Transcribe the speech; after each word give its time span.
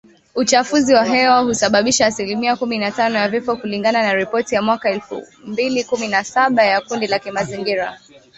Uchafuzi 0.35 0.93
wa 0.93 1.03
hewa 1.05 1.39
husababisha 1.39 2.05
asilimia 2.05 2.55
kumi 2.55 2.77
na 2.77 2.91
tano 2.91 3.17
ya 3.19 3.29
vifo 3.29 3.55
kulingana 3.55 4.03
na 4.03 4.13
ripoti 4.13 4.55
ya 4.55 4.61
mwaka 4.61 4.89
elfu 4.91 5.27
mbili 5.45 5.83
kumi 5.83 6.07
na 6.07 6.23
saba 6.23 6.63
ya 6.63 6.81
kundi 6.81 7.07
la 7.07 7.19
kimazingira 7.19 7.99